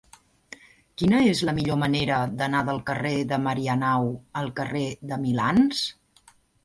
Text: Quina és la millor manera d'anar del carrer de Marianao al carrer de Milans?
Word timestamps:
Quina 1.01 1.17
és 1.33 1.41
la 1.49 1.53
millor 1.57 1.77
manera 1.81 2.17
d'anar 2.41 2.61
del 2.69 2.81
carrer 2.87 3.13
de 3.33 3.39
Marianao 3.45 4.09
al 4.43 4.51
carrer 4.61 4.85
de 5.13 5.21
Milans? 5.27 5.85